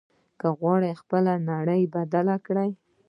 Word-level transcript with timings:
که 0.39 0.47
غواړې 0.59 0.99
خپله 1.01 1.33
نړۍ 1.49 1.81
بدله 1.95 2.35
کړې. 2.45 2.69